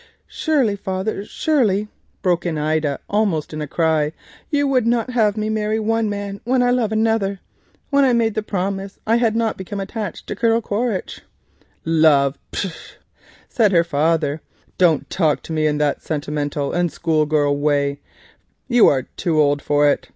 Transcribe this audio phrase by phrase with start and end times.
[0.25, 1.87] "Surely, father, surely,"
[2.23, 4.13] broke in Ida, almost in a cry,
[4.49, 7.39] "you would not have me marry one man when I love another.
[7.91, 11.21] When I made the promise I had not become attached to Colonel Quaritch."
[11.85, 12.39] "Love!
[12.51, 12.71] pshaw!"
[13.47, 14.41] said her father.
[14.79, 19.87] "Don't talk to me in that sentimental and school girl way—you are too old for
[19.87, 20.09] it.